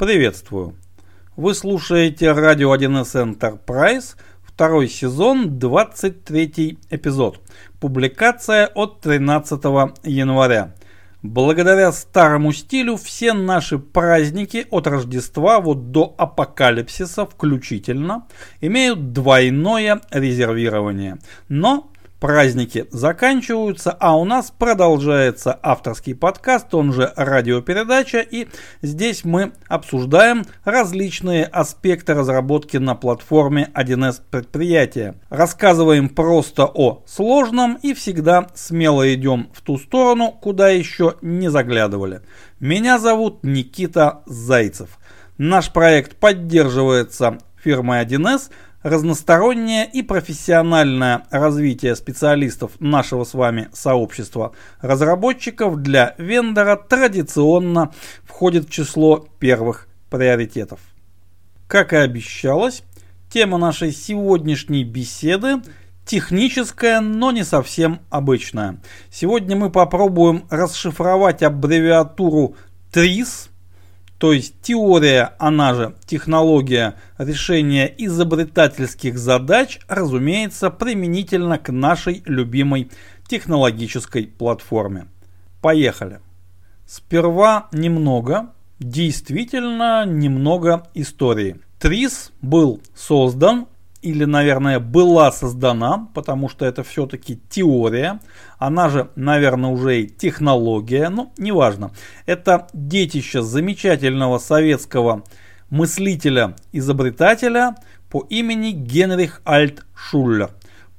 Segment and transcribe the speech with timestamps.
[0.00, 0.76] Приветствую!
[1.36, 7.38] Вы слушаете радио 1С Enterprise, второй сезон, 23 эпизод.
[7.80, 9.62] Публикация от 13
[10.04, 10.74] января.
[11.20, 18.26] Благодаря старому стилю все наши праздники от Рождества вот до апокалипсиса включительно
[18.62, 21.18] имеют двойное резервирование.
[21.50, 21.90] Но
[22.20, 28.46] Праздники заканчиваются, а у нас продолжается авторский подкаст, он же радиопередача, и
[28.82, 35.14] здесь мы обсуждаем различные аспекты разработки на платформе 1С предприятия.
[35.30, 42.20] Рассказываем просто о сложном и всегда смело идем в ту сторону, куда еще не заглядывали.
[42.60, 44.98] Меня зовут Никита Зайцев.
[45.38, 48.50] Наш проект поддерживается фирмой 1С,
[48.82, 57.92] разностороннее и профессиональное развитие специалистов нашего с вами сообщества разработчиков для вендора традиционно
[58.24, 60.80] входит в число первых приоритетов.
[61.68, 62.82] Как и обещалось,
[63.28, 65.62] тема нашей сегодняшней беседы
[66.06, 68.80] техническая, но не совсем обычная.
[69.10, 72.56] Сегодня мы попробуем расшифровать аббревиатуру
[72.92, 73.49] TRIS–
[74.20, 82.90] то есть теория, она же технология решения изобретательских задач, разумеется, применительно к нашей любимой
[83.26, 85.06] технологической платформе.
[85.62, 86.20] Поехали.
[86.86, 91.56] Сперва немного, действительно немного истории.
[91.78, 93.68] ТРИС был создан
[94.02, 98.20] или, наверное, была создана, потому что это все-таки теория,
[98.58, 101.92] она же, наверное, уже и технология, ну, неважно.
[102.26, 105.22] Это детище замечательного советского
[105.70, 107.76] мыслителя-изобретателя
[108.10, 110.50] по имени Генрих Альтшуллер.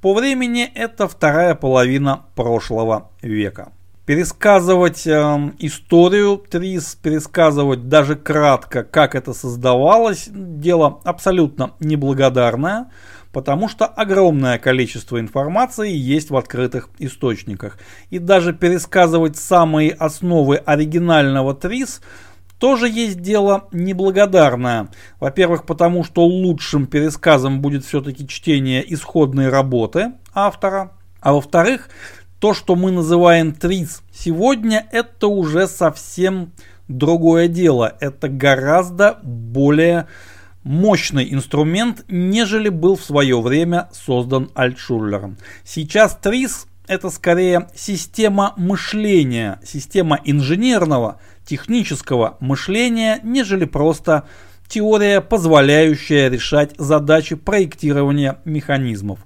[0.01, 3.71] По времени это вторая половина прошлого века
[4.11, 12.91] пересказывать э, историю Трис, пересказывать даже кратко, как это создавалось, дело абсолютно неблагодарное,
[13.31, 17.79] потому что огромное количество информации есть в открытых источниках.
[18.09, 22.01] И даже пересказывать самые основы оригинального Трис
[22.59, 24.89] тоже есть дело неблагодарное.
[25.21, 30.91] Во-первых, потому что лучшим пересказом будет все-таки чтение исходной работы автора.
[31.21, 31.87] А во-вторых,
[32.41, 36.53] то, что мы называем ТРИС сегодня, это уже совсем
[36.87, 37.95] другое дело.
[37.99, 40.07] Это гораздо более
[40.63, 45.37] мощный инструмент, нежели был в свое время создан Альтшуллером.
[45.63, 54.23] Сейчас ТРИС это скорее система мышления, система инженерного, технического мышления, нежели просто
[54.67, 59.19] теория, позволяющая решать задачи проектирования механизмов.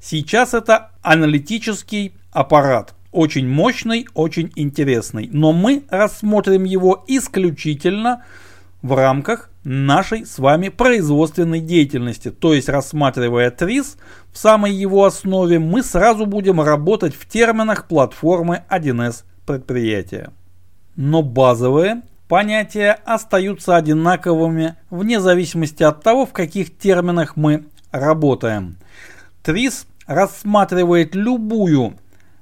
[0.00, 2.94] Сейчас это аналитический аппарат.
[3.12, 5.28] Очень мощный, очень интересный.
[5.30, 8.24] Но мы рассмотрим его исключительно
[8.82, 12.30] в рамках нашей с вами производственной деятельности.
[12.30, 13.98] То есть рассматривая ТРИС
[14.32, 20.30] в самой его основе, мы сразу будем работать в терминах платформы 1С предприятия.
[20.96, 28.76] Но базовые понятия остаются одинаковыми вне зависимости от того, в каких терминах мы работаем.
[29.42, 31.96] ТРИС рассматривает любую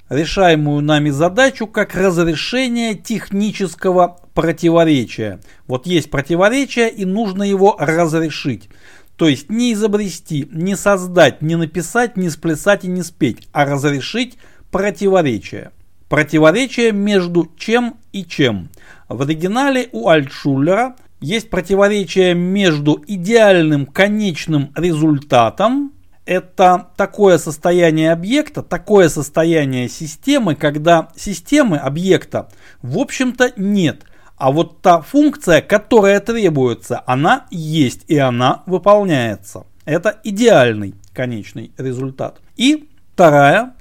[0.09, 5.41] решаемую нами задачу как разрешение технического противоречия.
[5.67, 8.69] Вот есть противоречие и нужно его разрешить.
[9.17, 14.39] То есть не изобрести, не создать, не написать, не сплясать и не спеть, а разрешить
[14.71, 15.73] противоречие.
[16.09, 18.71] Противоречие между чем и чем.
[19.09, 25.93] В оригинале у Альтшуллера есть противоречие между идеальным конечным результатом
[26.29, 32.51] это такое состояние объекта, такое состояние системы, когда системы объекта
[32.83, 34.03] в общем-то нет.
[34.37, 39.65] А вот та функция, которая требуется, она есть и она выполняется.
[39.87, 42.43] Это идеальный конечный результат.
[42.57, 43.73] И вторая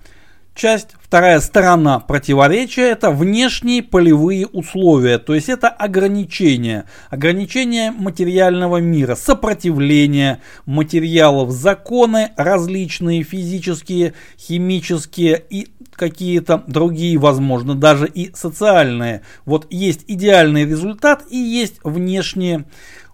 [0.58, 9.16] часть, вторая сторона противоречия– это внешние полевые условия, то есть это ограничения, ограничения материального мира,
[9.16, 19.22] сопротивление материалов, законы различные физические, химические и какие-то другие, возможно, даже и социальные.
[19.46, 22.66] Вот есть идеальный результат и есть внешние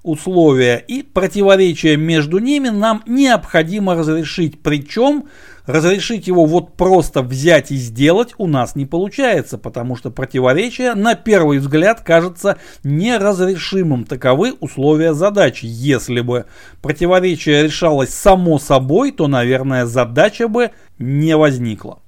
[0.01, 5.25] условия, и противоречия между ними нам необходимо разрешить, причем
[5.65, 11.15] Разрешить его вот просто взять и сделать у нас не получается, потому что противоречие на
[11.15, 14.03] первый взгляд кажется неразрешимым.
[14.03, 15.65] Таковы условия задачи.
[15.65, 16.47] Если бы
[16.81, 21.99] противоречие решалось само собой, то, наверное, задача бы не возникла.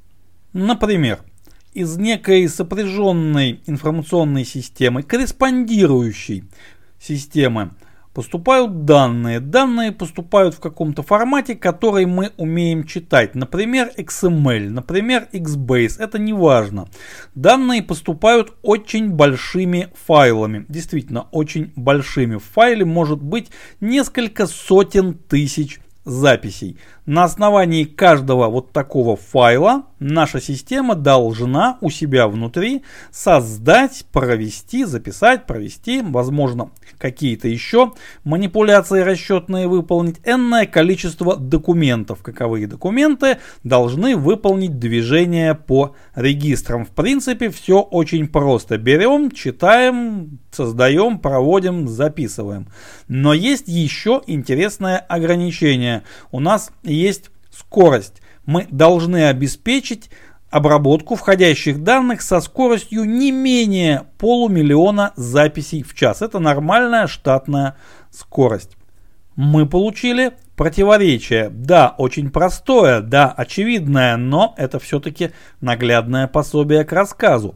[0.51, 1.19] Например,
[1.73, 6.43] из некой сопряженной информационной системы, корреспондирующей
[6.99, 7.71] системы
[8.15, 9.41] поступают данные.
[9.41, 13.35] Данные поступают в каком-то формате, который мы умеем читать.
[13.35, 15.99] Например, XML, например, XBase.
[15.99, 16.87] Это не важно.
[17.35, 20.65] Данные поступают очень большими файлами.
[20.69, 22.37] Действительно, очень большими.
[22.37, 23.51] В файле может быть
[23.81, 26.77] несколько сотен тысяч записей.
[27.05, 32.81] На основании каждого вот такого файла наша система должна у себя внутри
[33.11, 37.93] создать, провести, записать, провести, возможно, какие-то еще
[38.23, 42.23] манипуляции расчетные выполнить, энное количество документов.
[42.23, 46.85] Каковые документы должны выполнить движение по регистрам.
[46.85, 48.79] В принципе, все очень просто.
[48.79, 52.67] Берем, читаем, создаем, проводим, записываем.
[53.07, 56.03] Но есть еще интересное ограничение.
[56.31, 58.21] У нас есть скорость.
[58.45, 60.09] Мы должны обеспечить
[60.49, 66.21] обработку входящих данных со скоростью не менее полумиллиона записей в час.
[66.21, 67.75] Это нормальная штатная
[68.09, 68.77] скорость.
[69.35, 71.49] Мы получили противоречие.
[71.49, 77.55] Да, очень простое, да, очевидное, но это все-таки наглядное пособие к рассказу.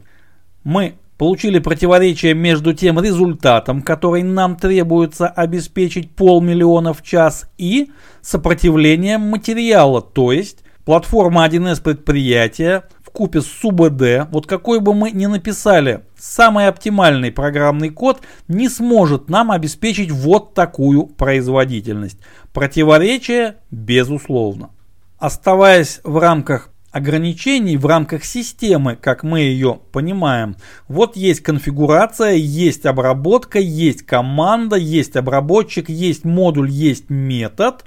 [0.62, 7.90] Мы получили противоречие между тем результатом, который нам требуется обеспечить полмиллиона в час, и
[8.22, 15.10] сопротивлением материала, то есть платформа 1С предприятия в купе с СУБД, вот какой бы мы
[15.10, 22.16] ни написали, самый оптимальный программный код не сможет нам обеспечить вот такую производительность.
[22.54, 24.70] Противоречие безусловно.
[25.18, 30.56] Оставаясь в рамках ограничений в рамках системы, как мы ее понимаем.
[30.88, 37.84] Вот есть конфигурация, есть обработка, есть команда, есть обработчик, есть модуль, есть метод.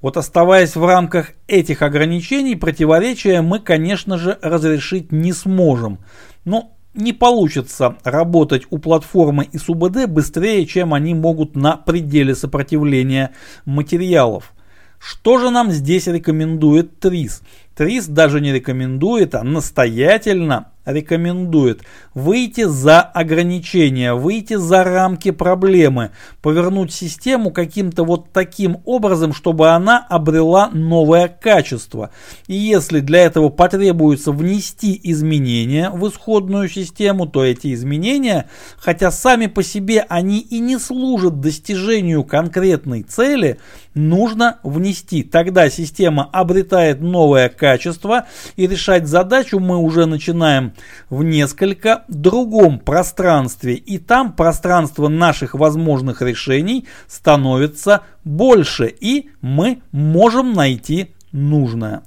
[0.00, 5.98] Вот оставаясь в рамках этих ограничений, противоречия мы, конечно же, разрешить не сможем.
[6.46, 13.32] Но не получится работать у платформы и СУБД быстрее, чем они могут на пределе сопротивления
[13.66, 14.52] материалов.
[14.98, 17.42] Что же нам здесь рекомендует ТРИС?
[17.80, 21.82] ТРИС даже не рекомендует, а настоятельно рекомендует
[22.14, 26.10] выйти за ограничения, выйти за рамки проблемы,
[26.42, 32.10] повернуть систему каким-то вот таким образом, чтобы она обрела новое качество.
[32.46, 38.48] И если для этого потребуется внести изменения в исходную систему, то эти изменения,
[38.78, 43.58] хотя сами по себе они и не служат достижению конкретной цели,
[43.94, 45.22] нужно внести.
[45.22, 48.26] Тогда система обретает новое качество
[48.56, 50.72] и решать задачу мы уже начинаем
[51.08, 53.74] в несколько другом пространстве.
[53.74, 58.86] И там пространство наших возможных решений становится больше.
[58.86, 62.02] И мы можем найти нужное.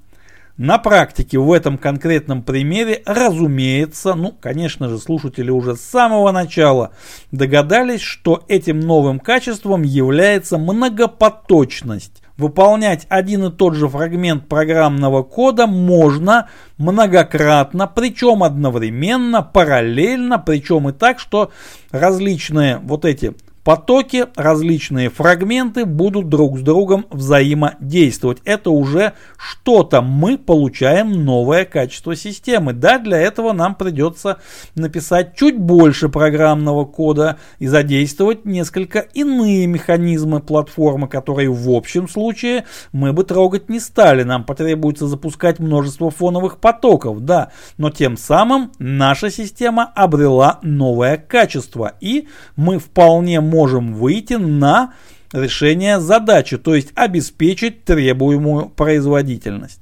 [0.58, 6.92] На практике в этом конкретном примере, разумеется, ну, конечно же, слушатели уже с самого начала
[7.32, 12.22] догадались, что этим новым качеством является многопоточность.
[12.38, 20.92] Выполнять один и тот же фрагмент программного кода можно многократно, причем одновременно, параллельно, причем и
[20.92, 21.52] так, что
[21.90, 28.40] различные вот эти потоки, различные фрагменты будут друг с другом взаимодействовать.
[28.46, 30.02] Это уже что-то.
[30.02, 32.74] Мы получаем новое качество системы.
[32.74, 34.40] Да, для этого нам придется
[34.76, 42.66] написать чуть больше программного кода и задействовать несколько иные механизмы платформы, которые в общем случае
[42.92, 44.24] мы бы трогать не стали.
[44.24, 51.94] Нам потребуется запускать множество фоновых потоков, да, но тем самым наша система обрела новое качество
[52.02, 53.53] и мы вполне можем
[53.94, 54.94] выйти на
[55.32, 59.82] решение задачи, то есть обеспечить требуемую производительность.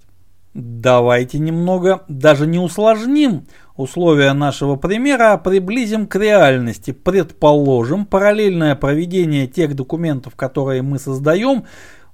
[0.53, 3.45] Давайте немного даже не усложним
[3.77, 6.91] условия нашего примера, а приблизим к реальности.
[6.91, 11.63] Предположим, параллельное проведение тех документов, которые мы создаем,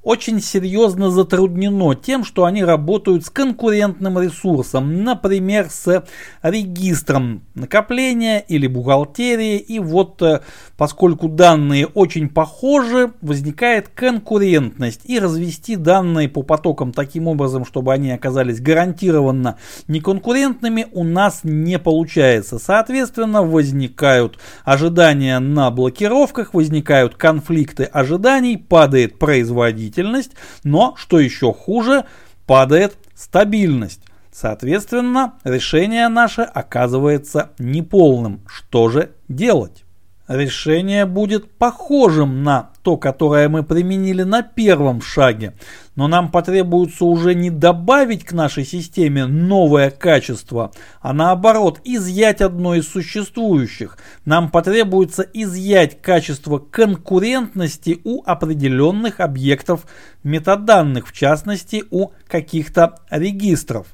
[0.07, 6.05] очень серьезно затруднено тем, что они работают с конкурентным ресурсом, например, с
[6.41, 9.57] регистром накопления или бухгалтерии.
[9.57, 10.39] И вот э,
[10.77, 15.01] поскольку данные очень похожи, возникает конкурентность.
[15.03, 19.57] И развести данные по потокам таким образом, чтобы они оказались гарантированно
[19.89, 22.59] неконкурентными, у нас не получается.
[22.59, 30.31] Соответственно, возникают ожидания на блокировках, возникают конфликты ожиданий, падает производительность производительность,
[30.63, 32.05] но, что еще хуже,
[32.45, 34.01] падает стабильность.
[34.31, 38.41] Соответственно, решение наше оказывается неполным.
[38.47, 39.83] Что же делать?
[40.27, 45.55] Решение будет похожим на то, которое мы применили на первом шаге,
[45.97, 52.75] но нам потребуется уже не добавить к нашей системе новое качество, а наоборот изъять одно
[52.75, 53.97] из существующих.
[54.23, 59.85] Нам потребуется изъять качество конкурентности у определенных объектов
[60.23, 63.87] метаданных, в частности у каких-то регистров.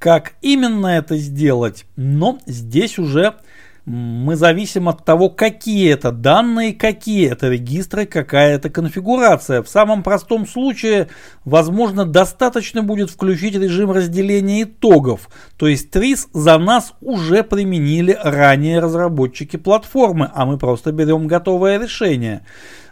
[0.00, 1.84] Как именно это сделать?
[1.94, 3.36] Но здесь уже
[3.86, 9.62] мы зависим от того, какие это данные, какие это регистры, какая это конфигурация.
[9.62, 11.08] В самом простом случае,
[11.44, 15.28] возможно, достаточно будет включить режим разделения итогов.
[15.56, 21.78] То есть TRIS за нас уже применили ранее разработчики платформы, а мы просто берем готовое
[21.78, 22.42] решение.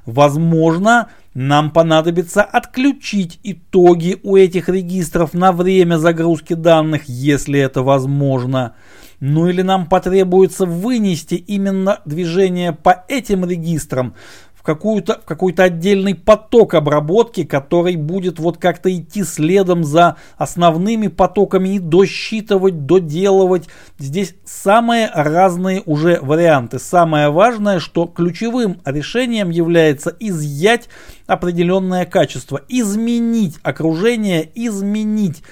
[0.06, 8.74] Возможно, нам понадобится отключить итоги у этих регистров на время загрузки данных, если это возможно.
[9.20, 14.14] Ну или нам потребуется вынести именно движение по этим регистрам
[14.54, 21.08] в, какую-то, в какой-то отдельный поток обработки, который будет вот как-то идти следом за основными
[21.08, 23.68] потоками и досчитывать, доделывать.
[23.98, 26.78] Здесь самые разные уже варианты.
[26.78, 30.88] Самое важное, что ключевым решением является изъять
[31.26, 35.42] определенное качество, изменить окружение, изменить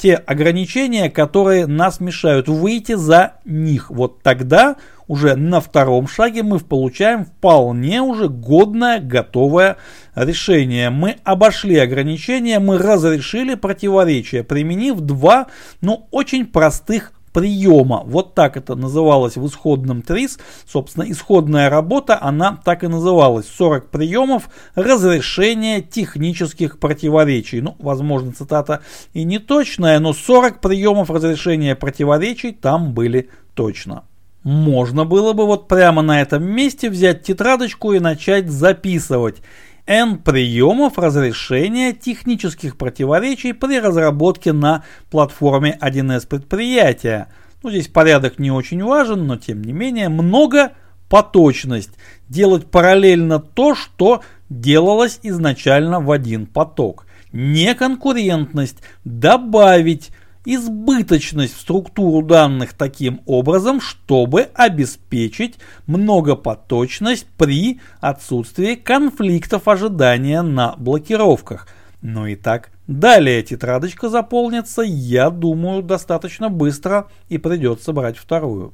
[0.00, 3.90] те ограничения, которые нас мешают, выйти за них.
[3.90, 4.76] Вот тогда
[5.06, 9.76] уже на втором шаге мы получаем вполне уже годное, готовое
[10.14, 10.88] решение.
[10.88, 15.48] Мы обошли ограничения, мы разрешили противоречия, применив два,
[15.82, 18.02] ну, очень простых приема.
[18.04, 20.38] Вот так это называлось в исходном ТРИС.
[20.66, 23.46] Собственно, исходная работа, она так и называлась.
[23.46, 27.60] 40 приемов разрешения технических противоречий.
[27.60, 28.80] Ну, возможно, цитата
[29.12, 34.04] и не точная, но 40 приемов разрешения противоречий там были точно.
[34.42, 39.42] Можно было бы вот прямо на этом месте взять тетрадочку и начать записывать.
[39.90, 47.26] N приемов разрешения технических противоречий при разработке на платформе 1С предприятия.
[47.64, 50.74] Ну, здесь порядок не очень важен, но тем не менее много
[51.08, 51.90] поточность.
[52.28, 57.04] Делать параллельно то, что делалось изначально в один поток.
[57.32, 58.78] Неконкурентность.
[59.02, 60.10] Добавить
[60.44, 65.56] избыточность в структуру данных таким образом, чтобы обеспечить
[65.86, 71.68] многопоточность при отсутствии конфликтов ожидания на блокировках.
[72.02, 78.72] Ну и так далее тетрадочка заполнится, я думаю, достаточно быстро и придется брать вторую.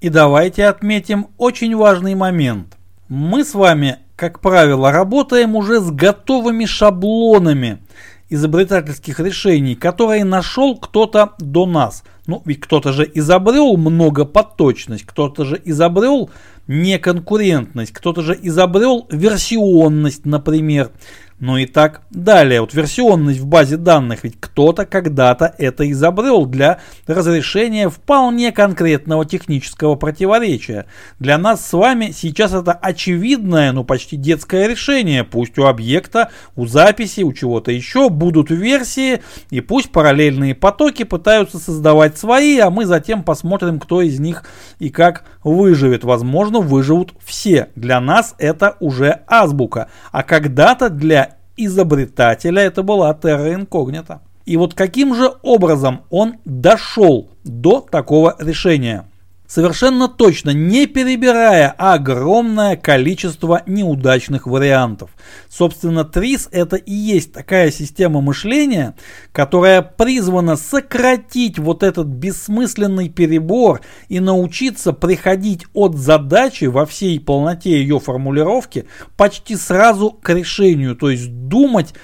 [0.00, 2.76] И давайте отметим очень важный момент.
[3.08, 7.78] Мы с вами, как правило, работаем уже с готовыми шаблонами–
[8.28, 12.02] изобретательских решений, которые нашел кто-то до нас.
[12.26, 16.30] Ну, ведь кто-то же изобрел многопоточность, кто-то же изобрел
[16.66, 20.90] неконкурентность, кто-то же изобрел версионность, например.
[21.38, 22.62] Ну и так далее.
[22.62, 29.96] Вот версионность в базе данных, ведь кто-то когда-то это изобрел для разрешения вполне конкретного технического
[29.96, 30.86] противоречия.
[31.18, 35.24] Для нас с вами сейчас это очевидное, ну почти детское решение.
[35.24, 41.58] Пусть у объекта, у записи, у чего-то еще будут версии, и пусть параллельные потоки пытаются
[41.58, 44.44] создавать свои, а мы затем посмотрим, кто из них
[44.78, 46.04] и как выживет.
[46.04, 47.68] Возможно, выживут все.
[47.76, 49.88] Для нас это уже азбука.
[50.10, 54.18] А когда-то для изобретателя это была Terra Incognita.
[54.44, 59.06] И вот каким же образом он дошел до такого решения?
[59.46, 65.10] Совершенно точно, не перебирая огромное количество неудачных вариантов.
[65.48, 68.96] Собственно, ТРИС это и есть такая система мышления,
[69.30, 77.78] которая призвана сократить вот этот бессмысленный перебор и научиться приходить от задачи во всей полноте
[77.78, 78.86] ее формулировки
[79.16, 81.94] почти сразу к решению, то есть думать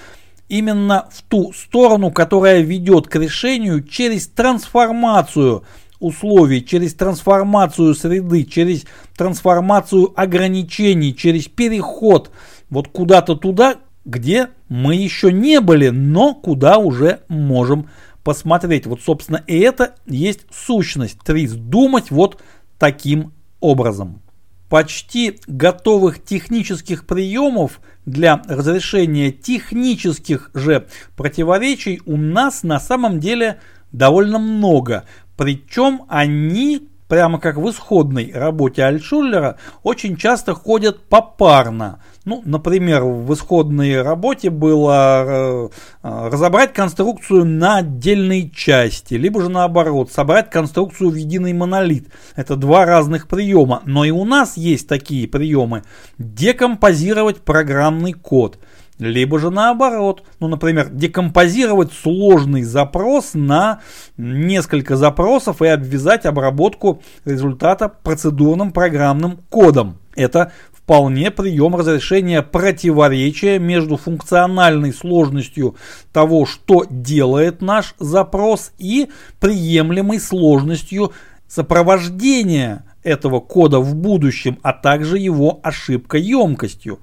[0.49, 5.65] именно в ту сторону, которая ведет к решению через трансформацию–
[6.03, 8.85] условий, через трансформацию среды, через
[9.17, 12.31] трансформацию ограничений, через переход
[12.71, 17.89] вот куда-то туда, где мы еще не были, но куда уже можем
[18.25, 18.87] посмотреть.
[18.87, 21.53] Вот, собственно, и это есть сущность ТРИС.
[21.53, 22.41] Думать вот
[22.79, 24.21] таким образом.
[24.69, 33.61] Почти готовых технических приемов для разрешения технических же противоречий у нас на самом деле
[33.93, 35.05] довольно много.
[35.43, 42.01] Причем они, прямо как в исходной работе Альтшуллера, очень часто ходят попарно.
[42.25, 45.69] Ну, например, в исходной работе было э,
[46.05, 52.07] э, разобрать конструкцию на отдельные части, либо же наоборот, собрать конструкцию в единый монолит.
[52.37, 55.83] Это два разных приема, но и у нас есть такие приемы.
[56.19, 58.61] Декомпозировать программный код–
[59.03, 63.81] либо же наоборот, ну, например, декомпозировать сложный запрос на
[64.17, 69.99] несколько запросов и обвязать обработку результата процедурным программным кодом.
[70.15, 75.77] Это вполне прием разрешения противоречия между функциональной сложностью
[76.13, 79.09] того, что делает наш запрос, и
[79.41, 81.13] приемлемой сложностью
[81.49, 87.01] сопровождения этого кода в будущем, а также его ошибкоемкостью.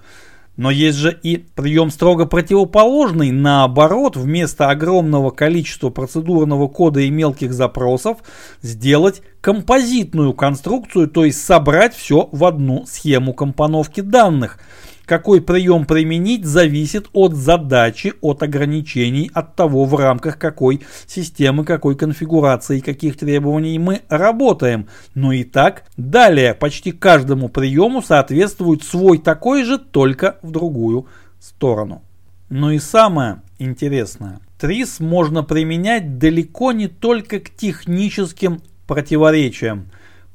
[0.59, 7.53] Но есть же и прием строго противоположный, наоборот, вместо огромного количества процедурного кода и мелких
[7.53, 8.17] запросов
[8.61, 14.59] сделать композитную конструкцию, то есть собрать все в одну схему компоновки данных–
[15.09, 21.95] какой прием применить, зависит от задачи, от ограничений, от того, в рамках какой системы, какой
[21.95, 24.87] конфигурации, каких требований мы работаем.
[25.15, 26.53] Но и так далее.
[26.53, 31.07] Почти каждому приему соответствует свой такой же, только в другую
[31.39, 32.03] сторону.
[32.49, 34.41] Но и самое интересное.
[34.59, 39.89] Трис можно применять далеко не только к техническим противоречиям.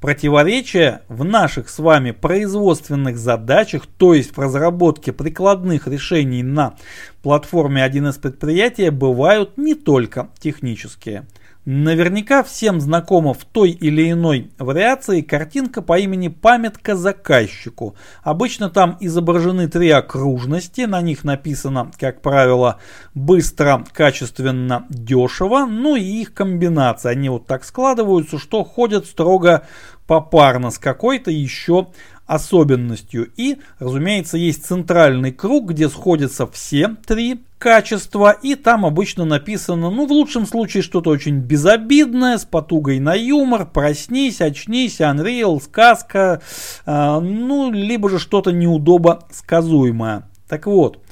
[0.04, 6.74] Противоречия в наших с вами производственных задачах, то есть в разработке прикладных решений на
[7.22, 11.24] платформе 1С предприятия, бывают не только технические.
[11.66, 17.96] Наверняка всем знакома в той или иной вариации картинка по имени «Памятка заказчику».
[18.22, 22.80] Обычно там изображены три окружности, на них написано, как правило,
[23.14, 27.12] быстро, качественно, дешево, ну и их комбинация.
[27.12, 29.66] Они вот так складываются, что ходят строго
[30.06, 31.88] попарно с какой-то еще
[32.26, 33.30] особенностью.
[33.36, 40.06] И, разумеется, есть центральный круг, где сходятся все три качества, и там обычно написано, ну,
[40.06, 46.42] в лучшем случае что-то очень безобидное, с потугой на юмор, проснись, очнись, Unreal, сказка,
[46.84, 50.28] э, ну, либо же что-то неудобо сказуемое.
[50.46, 51.02] Так вот,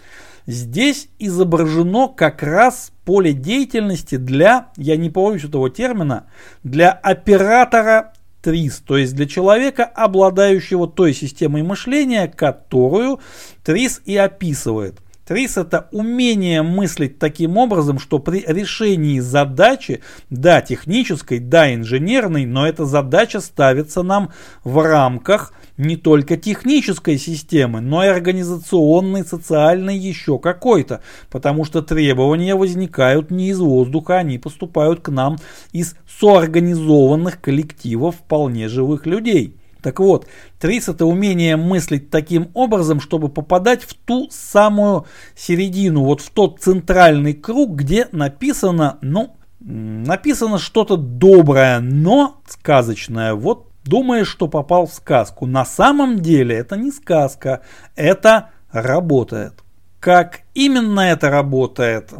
[0.47, 6.26] здесь изображено как раз поле деятельности для, я не побоюсь этого термина,
[6.62, 13.20] для оператора ТРИС, то есть для человека, обладающего той системой мышления, которую
[13.64, 15.00] ТРИС и описывает.
[15.26, 22.67] ТРИС это умение мыслить таким образом, что при решении задачи, да, технической, да, инженерной, но
[22.67, 24.32] эта задача ставится нам
[24.64, 31.02] в рамках не только технической системы, но и организационной, социальной, еще какой-то.
[31.30, 35.39] Потому что требования возникают не из воздуха, они поступают к нам
[35.73, 39.56] из соорганизованных коллективов вполне живых людей.
[39.82, 40.28] Так вот,
[40.61, 46.61] трис это умение мыслить таким образом, чтобы попадать в ту самую середину, вот в тот
[46.61, 53.35] центральный круг, где написано, ну, написано что-то доброе, но сказочное.
[53.35, 55.47] Вот думаешь, что попал в сказку.
[55.47, 57.62] На самом деле это не сказка,
[57.97, 59.54] это работает.
[60.00, 62.12] Как именно это работает?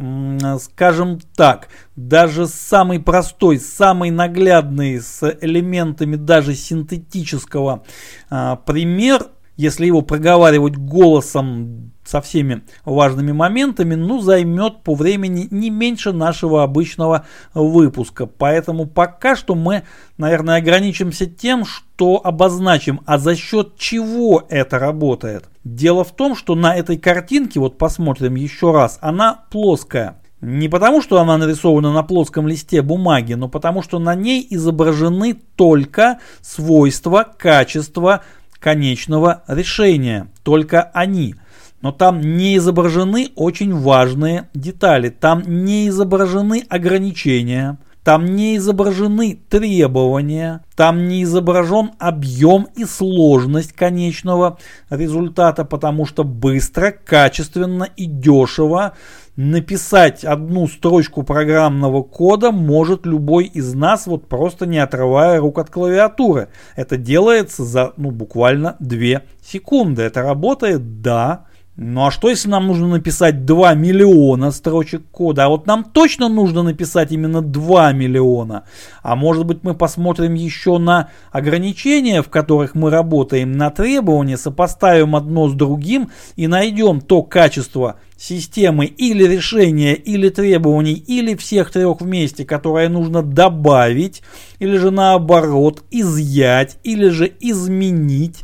[0.61, 7.83] Скажем так, даже самый простой, самый наглядный с элементами даже синтетического
[8.29, 15.71] а, пример, если его проговаривать голосом со всеми важными моментами, ну, займет по времени не
[15.71, 18.27] меньше нашего обычного выпуска.
[18.27, 19.81] Поэтому пока что мы,
[20.19, 25.45] наверное, ограничимся тем, что обозначим, а за счет чего это работает.
[25.63, 30.19] Дело в том, что на этой картинке, вот посмотрим еще раз, она плоская.
[30.39, 35.33] Не потому, что она нарисована на плоском листе бумаги, но потому, что на ней изображены
[35.55, 38.21] только свойства, качества
[38.59, 40.27] конечного решения.
[40.43, 41.35] Только они.
[41.83, 45.09] Но там не изображены очень важные детали.
[45.09, 47.77] Там не изображены ограничения.
[48.05, 54.57] Там не изображены требования, там не изображен объем и сложность конечного
[54.89, 58.91] результата, потому что быстро, качественно и дешево
[59.37, 65.69] написать одну строчку программного кода может любой из нас, вот просто не отрывая рук от
[65.69, 66.49] клавиатуры.
[66.75, 70.01] Это делается за ну, буквально 2 секунды.
[70.01, 75.45] Это работает, да, ну а что если нам нужно написать 2 миллиона строчек кода?
[75.45, 78.65] А вот нам точно нужно написать именно 2 миллиона.
[79.01, 85.15] А может быть мы посмотрим еще на ограничения, в которых мы работаем, на требования, сопоставим
[85.15, 92.01] одно с другим и найдем то качество системы или решения, или требований, или всех трех
[92.01, 94.21] вместе, которое нужно добавить,
[94.59, 98.41] или же наоборот изъять, или же изменить,